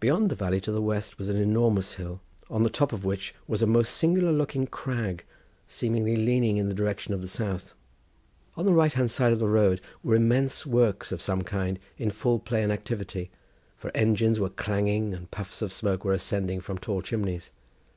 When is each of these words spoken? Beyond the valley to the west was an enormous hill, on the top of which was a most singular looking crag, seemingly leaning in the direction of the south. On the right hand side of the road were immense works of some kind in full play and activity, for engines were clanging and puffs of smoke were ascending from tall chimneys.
Beyond 0.00 0.28
the 0.28 0.34
valley 0.34 0.58
to 0.62 0.72
the 0.72 0.82
west 0.82 1.18
was 1.18 1.28
an 1.28 1.36
enormous 1.36 1.92
hill, 1.92 2.20
on 2.50 2.64
the 2.64 2.68
top 2.68 2.92
of 2.92 3.04
which 3.04 3.32
was 3.46 3.62
a 3.62 3.66
most 3.68 3.94
singular 3.94 4.32
looking 4.32 4.66
crag, 4.66 5.22
seemingly 5.68 6.16
leaning 6.16 6.56
in 6.56 6.66
the 6.66 6.74
direction 6.74 7.14
of 7.14 7.22
the 7.22 7.28
south. 7.28 7.72
On 8.56 8.66
the 8.66 8.72
right 8.72 8.92
hand 8.92 9.12
side 9.12 9.32
of 9.32 9.38
the 9.38 9.46
road 9.46 9.80
were 10.02 10.16
immense 10.16 10.66
works 10.66 11.12
of 11.12 11.22
some 11.22 11.42
kind 11.44 11.78
in 11.96 12.10
full 12.10 12.40
play 12.40 12.64
and 12.64 12.72
activity, 12.72 13.30
for 13.78 13.92
engines 13.96 14.40
were 14.40 14.50
clanging 14.50 15.14
and 15.14 15.30
puffs 15.30 15.62
of 15.62 15.72
smoke 15.72 16.04
were 16.04 16.12
ascending 16.12 16.60
from 16.60 16.76
tall 16.76 17.00
chimneys. 17.00 17.50